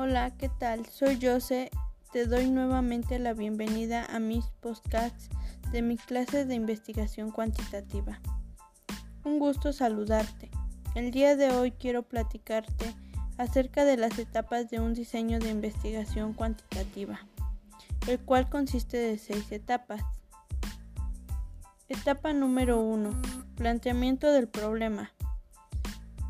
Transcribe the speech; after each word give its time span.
Hola, 0.00 0.30
¿qué 0.38 0.48
tal? 0.48 0.86
Soy 0.86 1.18
Jose. 1.20 1.72
Te 2.12 2.26
doy 2.26 2.48
nuevamente 2.48 3.18
la 3.18 3.32
bienvenida 3.32 4.04
a 4.04 4.20
mis 4.20 4.44
podcasts 4.60 5.28
de 5.72 5.82
mi 5.82 5.96
clase 5.96 6.44
de 6.44 6.54
investigación 6.54 7.32
cuantitativa. 7.32 8.20
Un 9.24 9.40
gusto 9.40 9.72
saludarte. 9.72 10.52
El 10.94 11.10
día 11.10 11.34
de 11.34 11.50
hoy 11.50 11.72
quiero 11.72 12.04
platicarte 12.04 12.94
acerca 13.38 13.84
de 13.84 13.96
las 13.96 14.16
etapas 14.20 14.70
de 14.70 14.78
un 14.78 14.94
diseño 14.94 15.40
de 15.40 15.50
investigación 15.50 16.32
cuantitativa, 16.32 17.18
el 18.06 18.20
cual 18.20 18.48
consiste 18.48 18.98
de 18.98 19.18
seis 19.18 19.50
etapas. 19.50 20.02
Etapa 21.88 22.32
número 22.32 22.80
1. 22.80 23.20
Planteamiento 23.56 24.30
del 24.30 24.46
problema. 24.46 25.10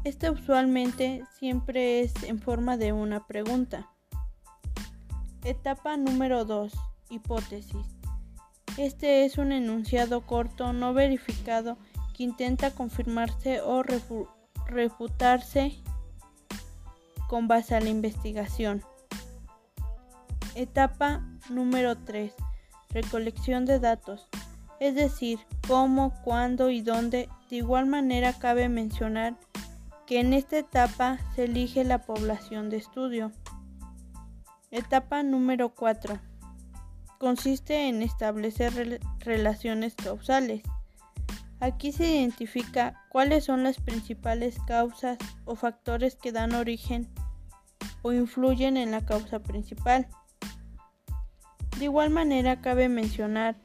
Este 0.05 0.31
usualmente 0.31 1.25
siempre 1.39 2.01
es 2.01 2.23
en 2.23 2.41
forma 2.41 2.77
de 2.77 2.93
una 2.93 3.27
pregunta. 3.27 3.91
Etapa 5.45 5.97
número 5.97 6.45
2. 6.45 6.73
Hipótesis. 7.11 7.87
Este 8.77 9.25
es 9.25 9.39
un 9.39 9.51
enunciado 9.51 10.25
corto 10.25 10.73
no 10.73 10.95
verificado 10.95 11.79
que 12.15 12.23
intenta 12.23 12.71
confirmarse 12.71 13.61
o 13.61 13.83
refutarse 14.67 15.75
con 17.29 17.49
base 17.49 17.75
a 17.75 17.81
la 17.81 17.89
investigación. 17.89 18.83
Etapa 20.55 21.25
número 21.51 21.97
3. 21.99 22.33
Recolección 22.91 23.67
de 23.67 23.81
datos, 23.81 24.29
es 24.81 24.95
decir, 24.95 25.41
cómo, 25.67 26.15
cuándo 26.23 26.71
y 26.71 26.83
dónde. 26.83 27.29
De 27.51 27.57
igual 27.57 27.87
manera 27.87 28.33
cabe 28.33 28.69
mencionar 28.69 29.37
que 30.09 30.21
en 30.21 30.33
esta 30.33 30.57
etapa 30.57 31.19
se 31.35 31.45
elige 31.45 31.85
la 31.85 31.99
población 31.99 32.71
de 32.71 32.79
estudio. 32.79 33.31
Etapa 34.71 35.23
número 35.23 35.75
4. 35.75 36.19
Consiste 37.19 37.91
en 37.91 38.01
establecer 38.01 39.03
relaciones 39.19 39.95
causales. 39.97 40.63
Aquí 41.61 41.93
se 41.93 42.09
identifica 42.09 43.05
cuáles 43.11 43.45
son 43.45 43.63
las 43.65 43.81
principales 43.81 44.57
causas 44.67 45.19
o 45.45 45.57
factores 45.57 46.17
que 46.17 46.33
dan 46.33 46.55
origen 46.55 47.13
o 48.01 48.15
influyen 48.15 48.79
en 48.79 48.93
la 48.93 49.05
causa 49.05 49.41
principal. 49.41 50.09
De 51.79 51.85
igual 51.85 52.09
manera 52.09 52.63
cabe 52.63 52.89
mencionar 52.89 53.57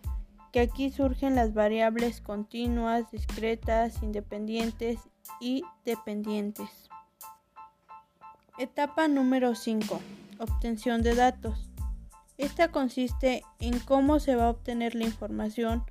que 0.54 0.62
aquí 0.62 0.92
surgen 0.92 1.34
las 1.34 1.56
variables 1.56 2.22
continuas, 2.22 3.10
discretas, 3.10 4.04
independientes 4.04 5.00
y 5.42 5.64
dependientes. 5.84 6.70
Etapa 8.60 9.08
número 9.08 9.56
5. 9.56 10.00
Obtención 10.38 11.02
de 11.02 11.16
datos. 11.16 11.72
Esta 12.38 12.68
consiste 12.68 13.44
en 13.60 13.80
cómo 13.80 14.20
se 14.20 14.36
va 14.36 14.46
a 14.46 14.50
obtener 14.52 14.94
la 14.94 15.06
información 15.06 15.86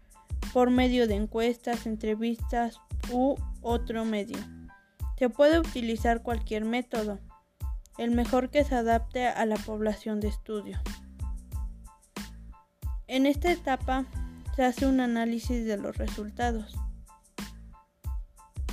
por 0.53 0.71
medio 0.71 1.09
de 1.09 1.17
encuestas, 1.17 1.85
entrevistas 1.85 2.81
u 3.11 3.35
otro 3.63 4.05
medio. 4.05 4.39
Se 5.19 5.29
puede 5.29 5.59
utilizar 5.59 6.23
cualquier 6.23 6.65
método, 6.65 7.19
el 7.99 8.13
mejor 8.13 8.49
que 8.51 8.63
se 8.63 8.77
adapte 8.77 9.27
a 9.27 9.45
la 9.45 9.57
población 9.57 10.21
de 10.21 10.29
estudio. 10.29 10.81
En 13.09 13.27
esta 13.27 13.51
etapa 13.51 14.07
se 14.55 14.64
hace 14.64 14.86
un 14.86 15.00
análisis 15.00 15.64
de 15.64 15.77
los 15.77 15.97
resultados. 15.97 16.75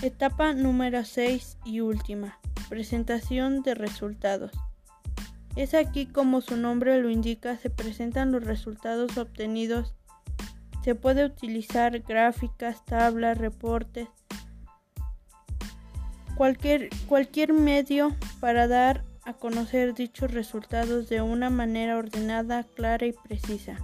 Etapa 0.02 0.54
número 0.54 1.04
6 1.04 1.58
y 1.66 1.82
última. 1.82 2.40
Presentación 2.70 3.64
de 3.64 3.76
resultados. 3.76 4.52
Es 5.56 5.74
aquí 5.74 6.06
como 6.06 6.42
su 6.42 6.56
nombre 6.56 7.02
lo 7.02 7.10
indica, 7.10 7.58
se 7.58 7.70
presentan 7.70 8.32
los 8.32 8.44
resultados 8.44 9.18
obtenidos. 9.18 9.96
Se 10.84 10.96
puede 10.96 11.26
utilizar 11.26 12.00
gráficas, 12.00 12.86
tablas, 12.86 13.38
reportes, 13.38 14.08
cualquier, 16.36 16.90
cualquier 17.08 17.52
medio 17.52 18.16
para 18.40 18.68
dar 18.68 19.04
a 19.26 19.34
conocer 19.34 19.94
dichos 19.94 20.32
resultados 20.32 21.10
de 21.10 21.22
una 21.22 21.50
manera 21.50 21.98
ordenada, 21.98 22.64
clara 22.64 23.06
y 23.06 23.12
precisa. 23.12 23.78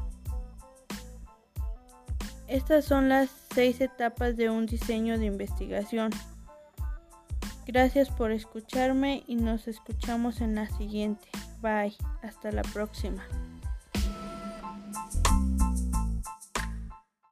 Estas 2.47 2.85
son 2.85 3.09
las 3.09 3.29
seis 3.53 3.81
etapas 3.81 4.38
de 4.38 4.50
un 4.50 4.66
diseño 4.66 5.17
de 5.17 5.25
investigación. 5.25 6.11
Gracias 7.66 8.09
por 8.09 8.31
escucharme 8.31 9.23
y 9.25 9.35
nos 9.35 9.67
escuchamos 9.67 10.41
en 10.41 10.55
la 10.55 10.67
siguiente. 10.67 11.28
Bye, 11.61 11.95
hasta 12.22 12.51
la 12.51 12.61
próxima. 12.61 13.23